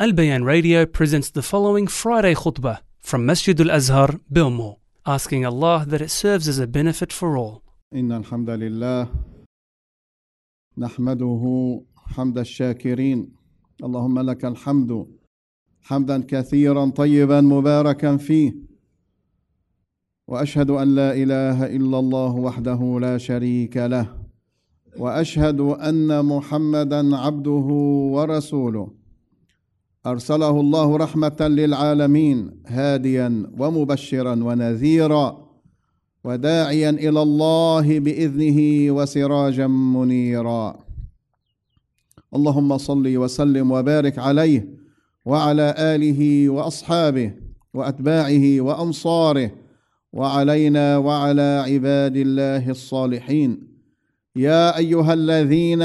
[0.00, 5.84] Al Bayan Radio presents the following Friday khutbah from Masjid Al Azhar, Bilmo, asking Allah
[5.86, 7.62] that it serves as a benefit for all.
[7.94, 9.08] إن الحمد لله
[10.78, 11.42] نحمده
[11.96, 13.28] حمد الشاكرين
[13.84, 15.06] اللهم لك الحمد
[15.82, 18.54] حمدا كثيرا طيبا مباركا فيه
[20.28, 24.16] واشهد ان لا اله الا الله وحده لا شريك له
[24.96, 27.68] واشهد ان محمدا عبده
[28.14, 28.99] ورسوله
[30.06, 35.50] أرسله الله رحمة للعالمين هاديا ومبشرا ونذيرا
[36.24, 40.78] وداعيا إلى الله بإذنه وسراجا منيرا.
[42.34, 44.68] اللهم صل وسلم وبارك عليه
[45.26, 47.32] وعلى آله وأصحابه
[47.74, 49.50] وأتباعه وأنصاره
[50.12, 53.68] وعلينا وعلى عباد الله الصالحين.
[54.36, 55.82] يا أيها الذين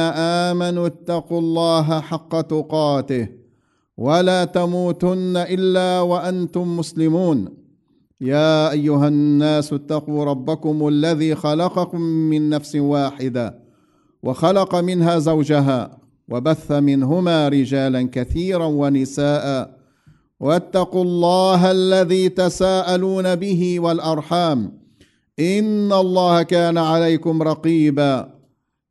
[0.48, 3.45] آمنوا اتقوا الله حق تقاته
[3.98, 7.66] ولا تموتن إلا وأنتم مسلمون.
[8.22, 13.60] يا أيها الناس اتقوا ربكم الذي خلقكم من نفس واحدة
[14.24, 15.98] وخلق منها زوجها
[16.30, 19.78] وبث منهما رجالا كثيرا ونساء
[20.40, 24.80] واتقوا الله الذي تساءلون به والأرحام
[25.40, 28.35] إن الله كان عليكم رقيبا.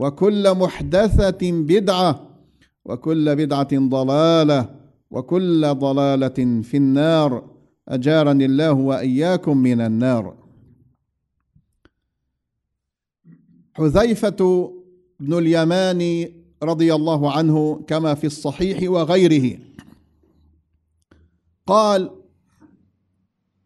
[0.00, 2.10] وكل محدثة بدعة
[2.84, 4.76] وكل بدعة ضلالة
[5.10, 7.50] وكل ضلالة في النار.
[7.88, 10.36] أجارني الله وإياكم من النار.
[13.74, 14.72] حذيفة
[15.20, 16.28] بن اليمان
[16.62, 19.58] رضي الله عنه كما في الصحيح وغيره.
[21.66, 22.10] قال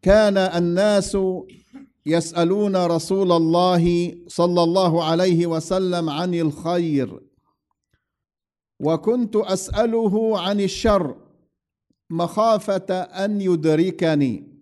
[0.03, 1.17] كان الناس
[2.07, 7.21] يسألون رسول الله صلى الله عليه وسلم عن الخير.
[8.81, 11.17] وكنت أسأله عن الشر
[12.11, 14.55] مخافة أن يدركني.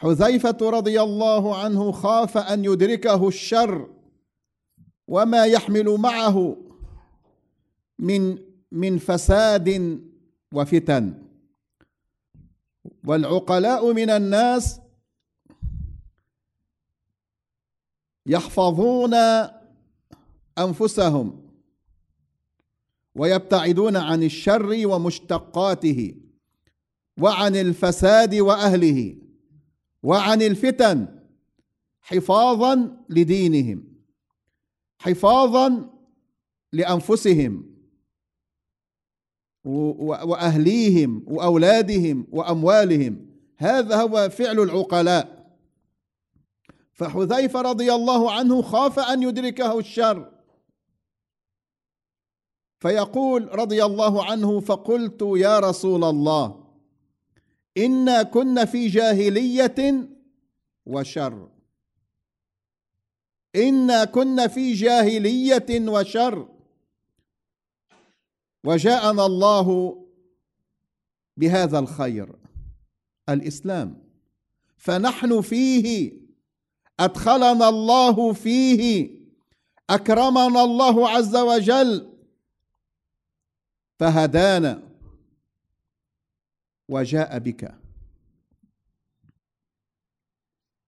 [0.00, 3.90] حذيفة رضي الله عنه خاف أن يدركه الشر
[5.08, 6.56] وما يحمل معه
[7.98, 8.38] من
[8.72, 10.00] من فساد
[10.54, 11.14] وفتن.
[13.06, 14.79] والعقلاء من الناس
[18.26, 19.14] يحفظون
[20.58, 21.50] أنفسهم
[23.14, 26.14] ويبتعدون عن الشر ومشتقاته
[27.18, 29.16] وعن الفساد وأهله
[30.02, 31.08] وعن الفتن
[32.00, 33.84] حفاظا لدينهم
[34.98, 35.90] حفاظا
[36.72, 37.70] لأنفسهم
[39.64, 43.26] وأهليهم وأولادهم وأموالهم.
[43.56, 45.39] هذا هو فعل العقلاء.
[47.00, 50.32] فحذيفة رضي الله عنه خاف أن يدركه الشر.
[52.80, 56.64] فيقول رضي الله عنه فقلت يا رسول الله
[57.76, 60.08] إنا كنا في جاهلية
[60.86, 61.48] وشر.
[63.56, 66.48] إنا كنا في جاهلية وشر.
[68.64, 69.96] وجاءنا الله
[71.36, 72.32] بهذا الخير
[73.28, 74.02] الإسلام.
[74.76, 76.20] فنحن فيه
[77.00, 79.10] أدخلنا الله فيه.
[79.90, 82.18] أكرمنا الله عز وجل.
[83.98, 84.82] فهدانا.
[86.88, 87.74] وجاء بك.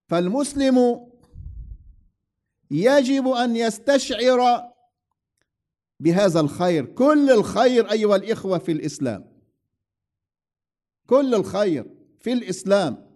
[0.08, 1.06] فالمسلم
[2.70, 4.72] يجب أن يستشعر
[6.00, 6.84] بهذا الخير.
[6.84, 9.32] كل الخير أيها الإخوة في الإسلام.
[11.06, 13.12] كل الخير في الإسلام.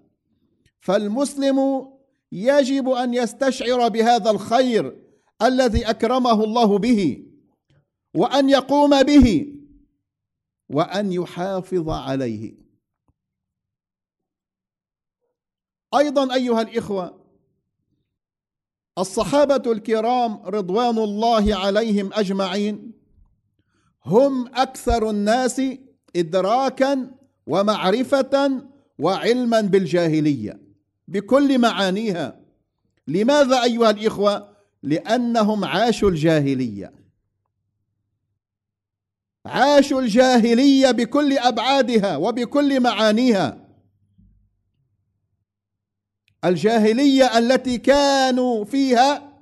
[0.80, 1.95] فالمسلم
[2.32, 5.02] يجب أن يستشعر بهذا الخير
[5.42, 7.26] الذي أكرمه الله به
[8.14, 9.56] وأن يقوم به
[10.70, 12.54] وأن يحافظ عليه.
[15.98, 17.26] أيضا أيها الإخوة
[18.98, 22.92] الصحابة الكرام رضوان الله عليهم أجمعين
[24.04, 25.62] هم أكثر الناس
[26.16, 27.10] ادراكا
[27.46, 28.62] ومعرفة
[28.98, 30.65] وعلما بالجاهلية.
[31.08, 32.40] بكل معانيها.
[33.08, 36.92] لماذا أيها الإخوة؟ لأنهم عاشوا الجاهلية.
[39.46, 43.66] عاشوا الجاهلية بكل أبعادها وبكل معانيها.
[46.44, 49.32] الجاهلية التي كانوا فيها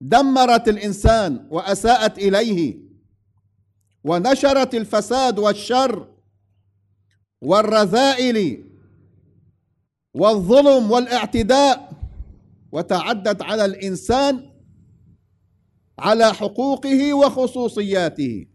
[0.00, 2.78] دمرت الإنسان وأساءت إليه
[4.04, 6.14] ونشرت الفساد والشر
[7.42, 8.65] والرذائل
[10.16, 11.92] والظلم والاعتداء
[12.72, 14.50] وتعدت على الإنسان
[15.98, 18.46] على حقوقه وخصوصياته.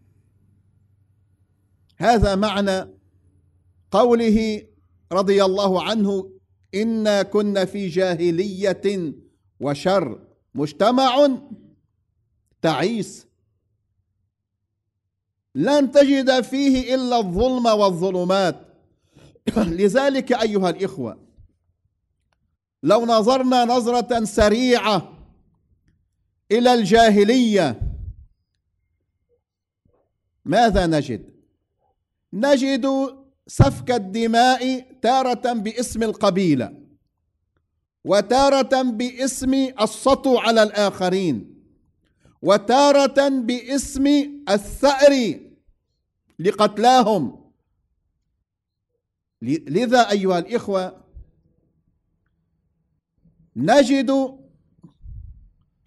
[1.96, 2.88] هذا معنى
[3.90, 4.62] قوله
[5.12, 6.30] رضي الله عنه
[6.74, 9.14] إنا كنا في جاهلية
[9.60, 11.38] وشر مجتمع
[12.62, 13.26] تعيس.
[15.54, 18.56] لن تجد فيه إلا الظلم والظلمات.
[19.56, 21.21] لذلك أيها الإخوة
[22.82, 25.12] لو نظرنا نظرة سريعة
[26.52, 27.80] إلى الجاهلية
[30.44, 31.32] ماذا نجد؟
[32.32, 32.86] نجد
[33.46, 36.82] سفك الدماء تارة باسم القبيلة
[38.04, 41.62] وتارة باسم السطو على الآخرين
[42.42, 44.06] وتارة باسم
[44.48, 45.40] الثأر
[46.38, 47.52] لقتلاهم.
[49.42, 51.01] لذا أيها الإخوة
[53.56, 54.38] نجد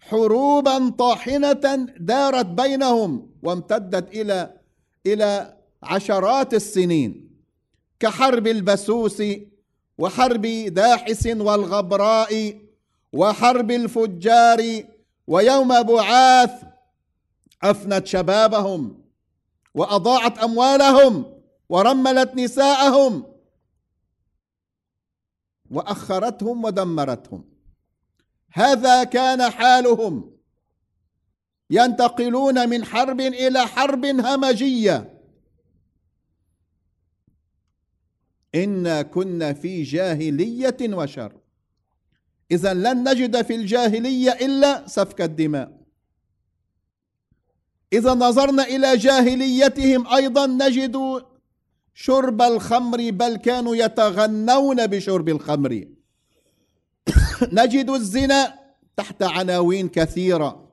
[0.00, 4.60] حروبا طاحنة دارت بينهم وامتدت إلى
[5.06, 7.30] إلى عشرات السنين
[8.00, 9.22] كحرب البسوس
[9.98, 12.60] وحرب داحس والغبراء
[13.12, 14.84] وحرب الفجار
[15.26, 16.62] ويوم بعاث
[17.62, 19.04] أفنت شبابهم
[19.74, 21.24] وأضاعت أموالهم
[21.68, 23.24] ورملت نساءهم
[25.70, 27.55] وأخرتهم ودمرتهم.
[28.56, 30.36] هذا كان حالهم.
[31.70, 35.20] ينتقلون من حرب إلى حرب همجية.
[38.54, 41.32] إنا كنا في جاهلية وشر.
[42.50, 45.80] إذا لن نجد في الجاهلية إلا سفك الدماء.
[47.92, 50.96] إذا نظرنا إلى جاهليتهم أيضا نجد
[51.94, 55.95] شرب الخمر بل كانوا يتغنون بشرب الخمر.
[57.42, 58.58] نجد الزنا
[58.96, 60.72] تحت عناوين كثيرة.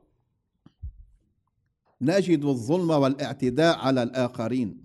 [2.02, 4.84] نجد الظلم والاعتداء على الآخرين.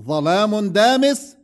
[0.00, 1.36] ظلام دامس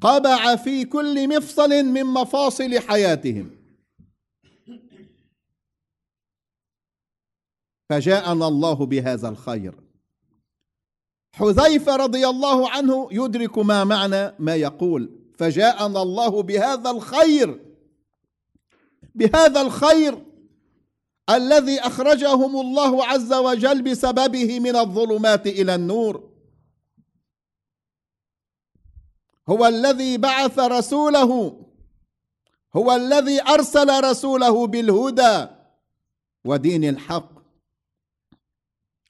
[0.00, 3.56] قبع في كل مفصل من مفاصل حياتهم.
[7.88, 9.85] فجاءنا الله بهذا الخير.
[11.36, 15.10] حذيفة رضي الله عنه يدرك ما معنى ما يقول.
[15.38, 17.60] فجاءنا الله بهذا الخير
[19.14, 20.24] بهذا الخير
[21.30, 26.30] الذي أخرجهم الله عز وجل بسببه من الظلمات إلى النور.
[29.48, 31.60] هو الذي بعث رسوله
[32.76, 35.46] هو الذي أرسل رسوله بالهدى
[36.44, 37.32] ودين الحق.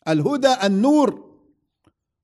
[0.08, 1.25] الهدى النور.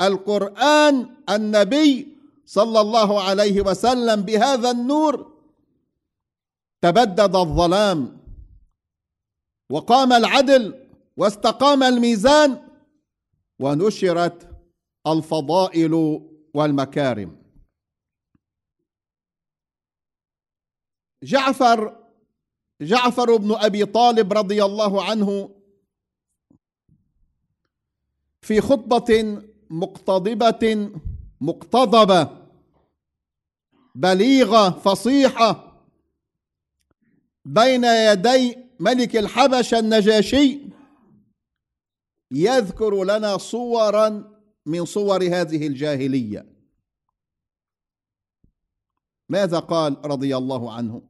[0.00, 5.40] القرآن النبي صلى الله عليه وسلم بهذا النور
[6.82, 8.20] تبدد الظلام
[9.70, 12.68] وقام العدل واستقام الميزان
[13.60, 14.50] ونشرت
[15.06, 15.94] الفضائل
[16.54, 17.40] والمكارم.
[21.22, 22.06] جعفر
[22.82, 25.50] جعفر بن أبي طالب رضي الله عنه
[28.42, 30.90] في خطبة مقتضبة
[31.40, 32.46] مقتضبة
[33.94, 35.82] بليغة فصيحة.
[37.44, 40.60] بين يدي ملك الحبشة النجاشي
[42.30, 46.46] يذكر لنا صورا من صور هذه الجاهلية.
[49.28, 51.02] ماذا قال رضي الله عنه؟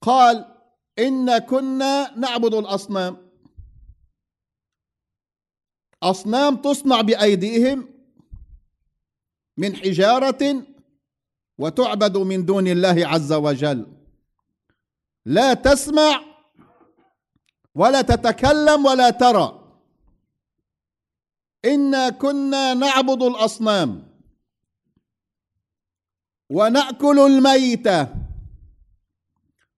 [0.00, 0.56] قال
[0.98, 3.29] إن كنا نعبد الأصنام.
[6.02, 7.88] أصنام تصنع بأيديهم
[9.56, 10.66] من حجارة
[11.58, 13.86] وتعبد من دون الله عز وجل.
[15.24, 16.24] لا تسمع
[17.74, 19.56] ولا تتكلم ولا ترى.
[21.64, 24.10] إنا كنا نعبد الأصنام
[26.50, 28.08] ونأكل الميتة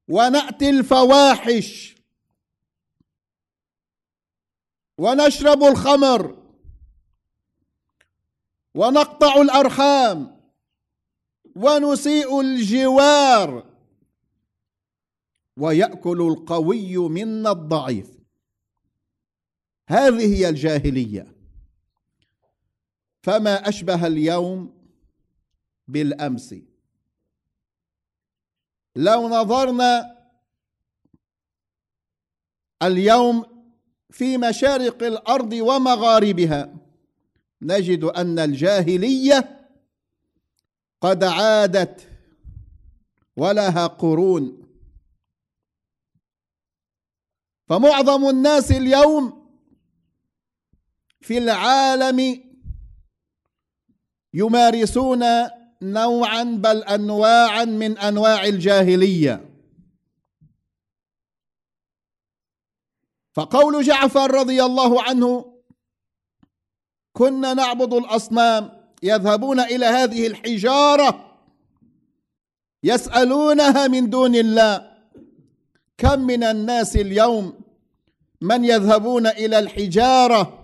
[0.09, 1.97] ونأتي الفواحش
[4.99, 6.43] ونشرب الخمر
[8.75, 10.41] ونقطع الأرحام
[11.57, 13.73] ونسيء الجوار
[15.57, 18.19] ويأكل القوي منا الضعيف.
[19.89, 21.37] هذه هي الجاهلية.
[23.23, 24.83] فما أشبه اليوم
[25.89, 26.55] بالأمس.
[28.97, 30.19] لو نظرنا
[32.83, 33.52] اليوم
[34.13, 36.75] في مشارق الأرض ومغاربها.
[37.63, 39.69] نجد أن الجاهلية
[41.01, 42.09] قد عادت
[43.37, 44.63] ولها قرون.
[47.69, 49.49] فمعظم الناس اليوم
[51.21, 52.43] في العالم
[54.35, 55.25] يمارسون
[55.83, 59.52] نوعا بل انواعا من أنواع الجاهلية.
[63.33, 65.53] فقول جعفر رضي الله عنه
[67.13, 68.71] كنا نعبد الأصنام
[69.03, 71.39] يذهبون إلى هذه الحجارة
[72.85, 74.93] يسألونها من دون الله.
[75.99, 77.61] كم من الناس اليوم
[78.41, 80.59] من يذهبون إلى الحجارة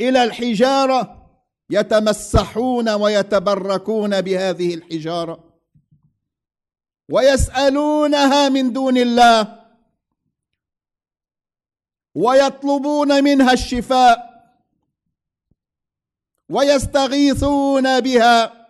[0.00, 1.28] إلى الحجارة
[1.70, 5.44] يتمسحون ويتبركون بهذه الحجارة
[7.08, 9.61] ويسألونها من دون الله.
[12.14, 14.32] ويطلبون منها الشفاء
[16.48, 18.62] ويستغيثون بها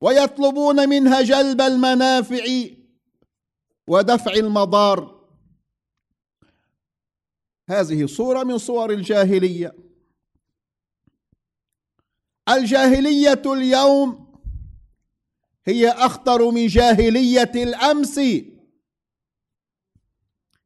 [0.00, 2.44] ويطلبون منها جلب المنافع
[3.86, 5.24] ودفع المضار.
[7.68, 9.72] هذه صورة من صور الجاهلية.
[12.48, 14.24] الجاهلية اليوم
[15.66, 18.20] هي أخطر من جاهلية الأمس.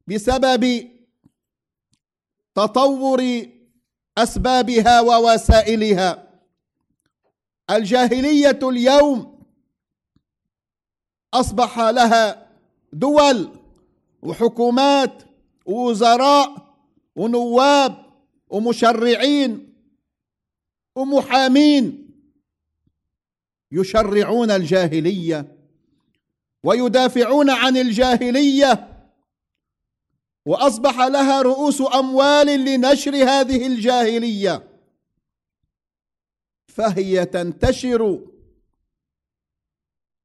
[0.09, 0.89] بسبب
[2.55, 3.45] تطور
[4.17, 6.29] أسبابها ووسائلها.
[7.69, 9.45] الجاهلية اليوم
[11.33, 12.47] أصبح لها
[12.93, 13.49] دول
[14.21, 15.23] وحكومات
[15.65, 16.75] ووزراء
[17.15, 18.05] ونواب
[18.49, 19.73] ومشرعين
[20.95, 22.09] ومحامين
[23.71, 25.55] يشرعون الجاهلية
[26.63, 28.98] ويدافعون عن الجاهلية.
[30.49, 34.67] وأصبح لها رؤوس أموال لنشر هذه الجاهلية.
[36.67, 38.19] فهي تنتشر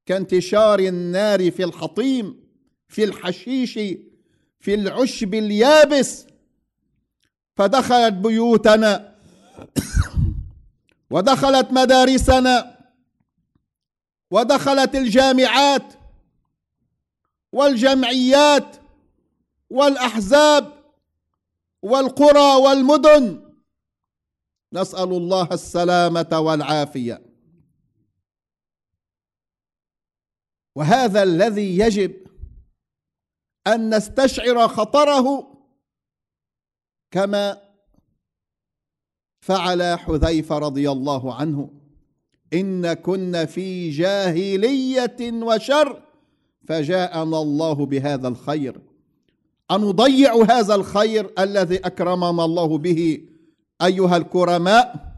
[0.05, 2.43] كانتشار النار في الحطيم
[2.87, 3.73] في الحشيش
[4.59, 6.27] في العشب اليابس.
[7.57, 9.15] فدخلت بيوتنا.
[11.11, 12.77] ودخلت مدارسنا.
[14.31, 15.93] ودخلت الجامعات
[17.53, 18.84] والجمعيات.
[19.69, 20.83] والأحزاب
[21.81, 23.53] والقرى والمدن.
[24.73, 27.21] نسأل الله السلامة والعافية.
[30.75, 32.27] وهذا الذي يجب
[33.67, 35.55] أن نستشعر خطره
[37.11, 37.61] كما
[39.41, 41.81] فعل حذيفة رضي الله عنه.
[42.53, 46.03] إن كنا في جاهلية وشر
[46.67, 48.94] فجاءنا الله بهذا الخير.
[49.71, 53.27] أنضيع هذا الخير الذي أكرمنا الله به
[53.81, 55.15] أيها الكرماء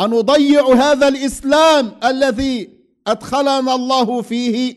[0.00, 2.70] أنضيع هذا الإسلام الذي
[3.06, 4.76] أدخلنا الله فيه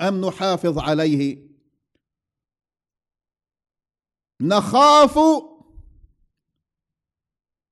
[0.00, 1.38] أم نحافظ عليه؟
[4.40, 5.18] نخاف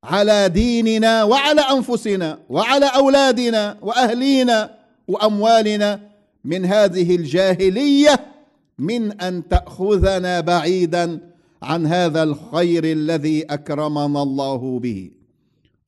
[0.05, 6.11] على ديننا وعلى أنفسنا وعلى أولادنا وأهلينا وأموالنا
[6.45, 8.31] من هذه الجاهلية.
[8.81, 11.21] من أن تأخذنا بعيدا
[11.63, 15.11] عن هذا الخير الذي أكرمنا الله به.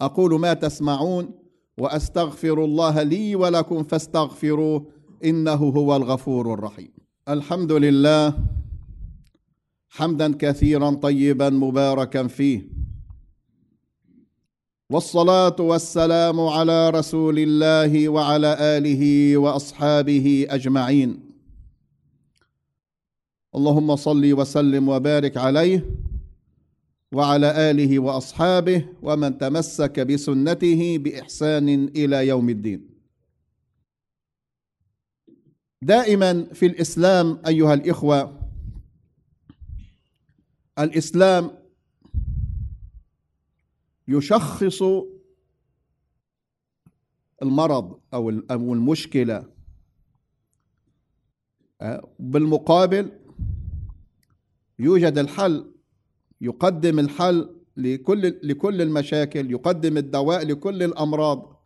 [0.01, 1.31] أقول ما تسمعون
[1.79, 4.87] وأستغفر الله لي ولكم فاستغفروه
[5.25, 6.93] إنه هو الغفور الرحيم.
[7.29, 8.35] الحمد لله
[9.89, 12.69] حمدا كثيرا طيبا مباركا فيه.
[14.91, 21.32] والصلاة والسلام على رسول الله وعلى آله وأصحابه أجمعين.
[23.55, 25.87] اللهم صل وسلم وبارك عليه
[27.13, 32.89] وعلى آله وأصحابه ومن تمسك بسنته بإحسان إلى يوم الدين.
[35.83, 38.39] دائما في الإسلام أيها الإخوة
[40.79, 41.51] الإسلام
[44.09, 44.83] يشخص
[47.43, 48.31] المرض أو
[48.73, 49.45] المشكلة
[52.19, 53.13] بالمقابل
[54.83, 55.73] يوجد الحل
[56.41, 61.63] يقدم الحل لكل لكل المشاكل يقدم الدواء لكل الأمراض.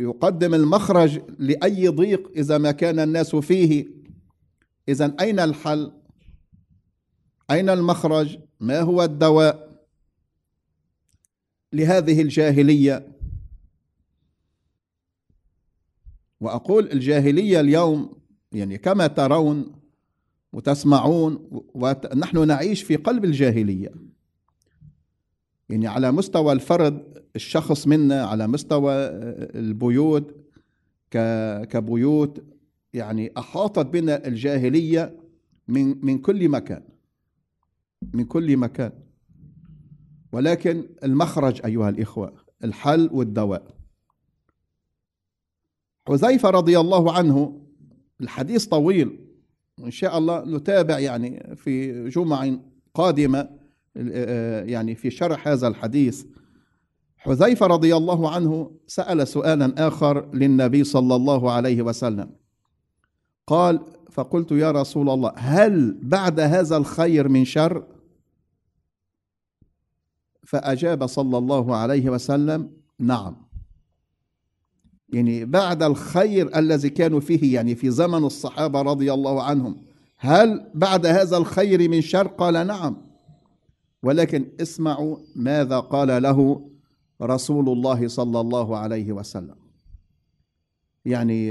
[0.00, 3.86] يقدم المخرج لأي ضيق إذا ما كان الناس فيه.
[4.88, 5.92] إذا أين الحل؟
[7.50, 9.84] أين المخرج؟ ما هو الدواء؟
[11.72, 13.16] لهذه الجاهلية.
[16.40, 18.20] وأقول الجاهلية اليوم
[18.52, 19.79] يعني كما ترون
[20.52, 23.92] وتسمعون ونحن نعيش في قلب الجاهلية.
[25.68, 28.92] يعني على مستوى الفرد الشخص منا على مستوى
[29.54, 30.36] البيوت
[31.70, 32.44] كبيوت
[32.92, 35.16] يعني أحاطت بنا الجاهلية
[35.68, 36.82] من من كل مكان.
[38.12, 38.92] من كل مكان.
[40.32, 43.76] ولكن المخرج أيها الإخوة الحل والدواء.
[46.08, 47.60] حذيفة رضي الله عنه
[48.20, 49.18] الحديث طويل
[49.84, 52.56] إن شاء الله نتابع يعني في جمع
[52.94, 53.48] قادمة
[54.64, 56.24] يعني في شرح هذا الحديث.
[57.16, 62.30] حذيفة رضي الله عنه سأل سؤالا آخر للنبي صلى الله عليه وسلم.
[63.46, 67.84] قال فقلت يا رسول الله هل بعد هذا الخير من شر؟
[70.46, 73.49] فأجاب صلى الله عليه وسلم نعم.
[75.12, 79.76] يعني بعد الخير الذي كانوا فيه يعني في زمن الصحابة رضي الله عنهم.
[80.16, 82.96] هل بعد هذا الخير من شر؟ قال نعم.
[84.02, 86.68] ولكن اسمعوا ماذا قال له
[87.22, 89.56] رسول الله صلى الله عليه وسلم.
[91.04, 91.50] يعني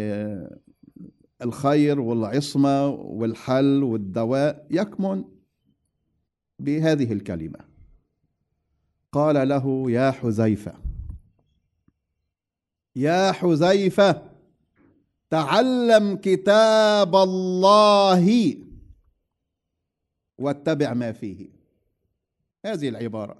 [1.42, 5.24] الخير والعصمة والحل والدواء يكمن
[6.60, 7.60] بهذه الكلمة.
[9.12, 10.89] قال له يا حذيفة
[13.00, 14.22] يا حذيفة
[15.30, 18.56] تعلم كتاب الله
[20.40, 21.50] واتبع ما فيه.
[22.66, 23.38] هذه العبارة.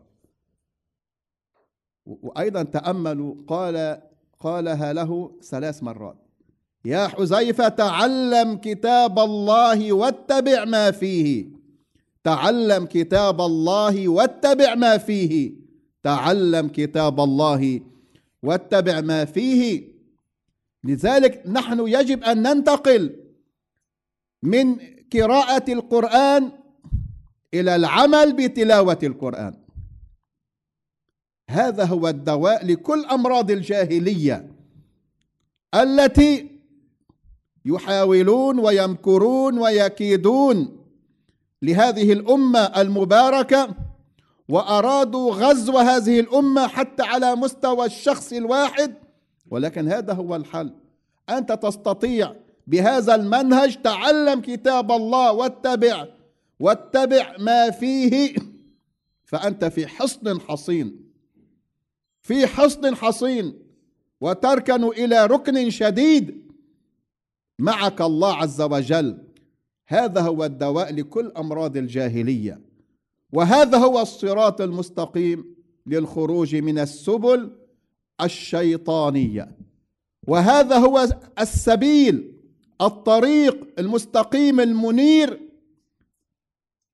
[2.06, 4.02] وأيضا تأملوا قال
[4.40, 6.18] قالها له ثلاث مرات.
[6.86, 11.46] يا حذيفة تعلم كتاب الله واتبع ما فيه.
[12.24, 15.52] تعلم كتاب الله واتبع ما فيه.
[16.04, 17.89] تعلم كتاب الله
[18.44, 19.88] واتبع ما فيه.
[20.84, 23.16] لذلك نحن يجب أن ننتقل
[24.44, 24.76] من
[25.14, 26.52] قراءة القرآن
[27.54, 29.54] إلى العمل بتلاوة القرآن.
[31.50, 34.52] هذا هو الدواء لكل أمراض الجاهلية
[35.76, 36.60] التي
[37.66, 40.86] يحاولون ويمكرون ويكيدون
[41.62, 43.76] لهذه الأمة المباركة
[44.50, 48.94] وأرادوا غزو هذه الأمة حتى على مستوى الشخص الواحد
[49.52, 50.74] ولكن هذا هو الحل.
[51.30, 52.36] أنت تستطيع
[52.68, 56.08] بهذا المنهج تعلم كتاب الله واتبع
[56.60, 58.36] واتبع ما فيه
[59.26, 61.12] فأنت في حصن حصين.
[62.22, 63.54] في حصن حصين.
[64.22, 66.52] وتركن إلى ركن شديد.
[67.60, 69.18] معك الله عز وجل.
[69.88, 72.69] هذا هو الدواء لكل أمراض الجاهلية.
[73.34, 77.58] وهذا هو الصراط المستقيم للخروج من السبل
[78.22, 79.58] الشيطانية.
[80.28, 81.08] وهذا هو
[81.40, 82.34] السبيل
[82.82, 85.40] الطريق المستقيم المنير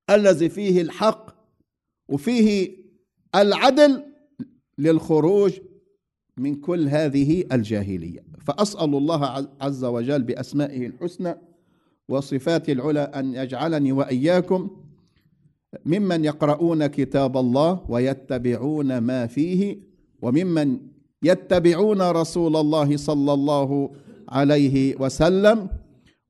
[0.10, 1.36] الذي فيه الحق
[2.10, 2.78] وفيه
[3.36, 4.04] العدل
[4.78, 5.54] للخروج
[6.38, 8.26] من كل هذه الجاهلية.
[8.48, 11.36] فأسأل الله عز وجل بأسمائه الحسنى
[12.10, 14.85] وصفاته العلى أن يجعلني وإياكم
[15.86, 19.80] ممن يقرؤون كتاب الله ويتبعون ما فيه
[20.22, 20.78] وممن
[21.24, 23.90] يتبعون رسول الله صلى الله
[24.30, 25.70] عليه وسلم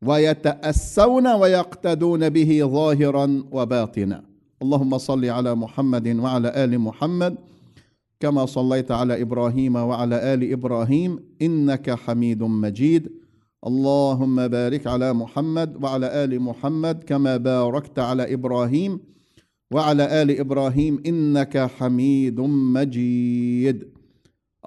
[0.05, 4.23] ويتأسون ويقتدون به ظاهرا وباطنا.
[4.61, 7.35] اللهم صل على محمد وعلى آل محمد
[8.19, 13.11] كما صليت على إبراهيم وعلى آل إبراهيم إنك حميد مجيد.
[13.67, 18.99] اللهم بارك على محمد وعلى آل محمد كما باركت على إبراهيم.
[19.75, 22.39] وعلى آل إبراهيم إنك حميد
[22.79, 23.83] مجيد.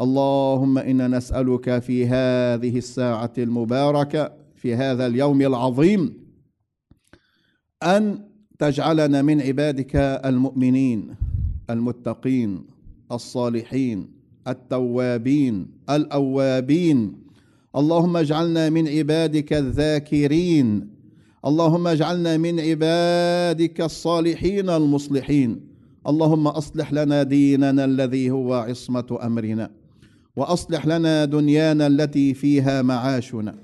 [0.00, 6.14] اللهم إنا نسألك في هذه الساعة المباركة في هذا اليوم العظيم
[7.82, 11.14] أن تجعلنا من عبادك المؤمنين
[11.70, 12.64] المتقين
[13.12, 14.08] الصالحين
[14.48, 16.98] التوابين الأوابين.
[17.76, 20.97] اللهم اجعلنا من عبادك الذاكرين
[21.46, 25.60] اللهم اجعلنا من عبادك الصالحين المصلحين.
[26.06, 29.70] اللهم أصلح لنا ديننا الذي هو عصمة أمرنا
[30.36, 33.54] وأصلح لنا دنيانا التي فيها معاشنا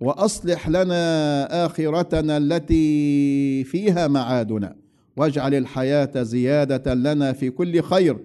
[0.00, 4.76] وأصلح لنا آخرتنا التي فيها معادنا
[5.16, 8.16] واجعل الحياة زيادة لنا في كل خير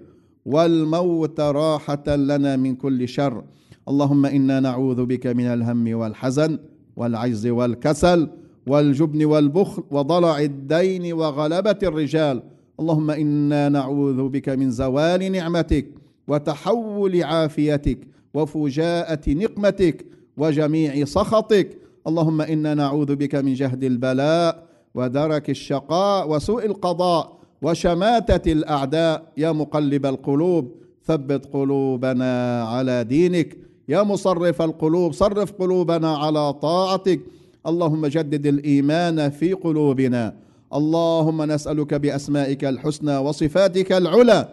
[0.46, 3.44] والموت راحة لنا من كل شر.
[3.90, 6.60] اللهم إنا نعوذ بك من الهم والحزن
[6.96, 8.30] والعجز والكسل
[8.70, 12.44] والجبن والبخل وضلع الدين وغلبه الرجال.
[12.80, 15.86] اللهم إنا نعوذ بك من زوال نعمتك
[16.28, 18.00] وتحول عافيتك
[18.34, 20.06] وفجاءة نقمتك
[20.38, 21.78] وجميع سخطك.
[22.08, 24.64] اللهم إنا نعوذ بك من جهد البلاء
[24.96, 29.24] ودرك الشقاء وسوء القضاء وشماتة الأعداء.
[29.38, 30.72] يا مقلب القلوب
[31.06, 33.58] ثبت قلوبنا على دينك.
[33.90, 37.20] يا مصرف القلوب صرف قلوبنا على طاعتك.
[37.68, 40.34] اللهم جدد الإيمان في قلوبنا.
[40.74, 44.48] اللهم نسألك بأسمائك الحسنى وصفاتك العلى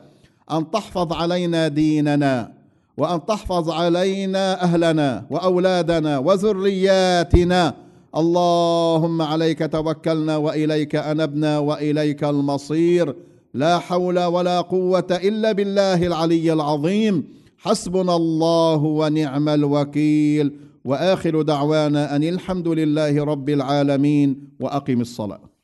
[0.50, 2.52] أن تحفظ علينا ديننا
[2.96, 7.74] وأن تحفظ علينا أهلنا وأولادنا وذرياتنا.
[8.16, 13.14] اللهم عليك توكلنا وإليك أنبنا وإليك المصير.
[13.54, 17.24] لا حول ولا قوة إلا بالله العلي العظيم.
[17.58, 20.65] حسبنا الله ونعم الوكيل.
[20.86, 25.55] وآخر دعوانا أن الحمد لله رب العالمين وأقم الصلاة.